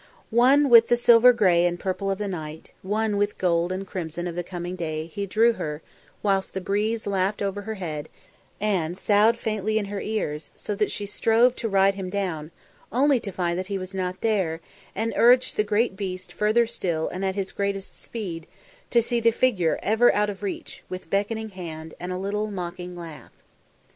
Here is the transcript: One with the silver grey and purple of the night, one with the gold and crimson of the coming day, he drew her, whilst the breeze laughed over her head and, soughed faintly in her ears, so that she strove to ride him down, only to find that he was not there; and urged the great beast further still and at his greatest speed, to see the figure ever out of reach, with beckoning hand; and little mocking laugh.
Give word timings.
One 0.31 0.69
with 0.71 0.87
the 0.87 0.95
silver 0.95 1.31
grey 1.31 1.63
and 1.63 1.79
purple 1.79 2.09
of 2.09 2.17
the 2.17 2.27
night, 2.27 2.73
one 2.81 3.17
with 3.17 3.29
the 3.29 3.35
gold 3.35 3.71
and 3.71 3.85
crimson 3.85 4.25
of 4.25 4.33
the 4.33 4.41
coming 4.43 4.75
day, 4.75 5.05
he 5.05 5.27
drew 5.27 5.53
her, 5.53 5.83
whilst 6.23 6.55
the 6.55 6.59
breeze 6.59 7.05
laughed 7.05 7.39
over 7.39 7.61
her 7.61 7.75
head 7.75 8.09
and, 8.59 8.97
soughed 8.97 9.37
faintly 9.37 9.77
in 9.77 9.85
her 9.85 10.01
ears, 10.01 10.49
so 10.55 10.73
that 10.73 10.89
she 10.89 11.05
strove 11.05 11.55
to 11.57 11.69
ride 11.69 11.93
him 11.93 12.09
down, 12.09 12.49
only 12.91 13.19
to 13.19 13.31
find 13.31 13.59
that 13.59 13.67
he 13.67 13.77
was 13.77 13.93
not 13.93 14.21
there; 14.21 14.59
and 14.95 15.13
urged 15.15 15.55
the 15.55 15.63
great 15.63 15.95
beast 15.95 16.33
further 16.33 16.65
still 16.65 17.07
and 17.07 17.23
at 17.23 17.35
his 17.35 17.51
greatest 17.51 17.95
speed, 18.01 18.47
to 18.89 19.03
see 19.03 19.19
the 19.19 19.29
figure 19.29 19.77
ever 19.83 20.11
out 20.15 20.31
of 20.31 20.41
reach, 20.41 20.81
with 20.89 21.11
beckoning 21.11 21.49
hand; 21.49 21.93
and 21.99 22.19
little 22.19 22.49
mocking 22.49 22.95
laugh. 22.97 23.33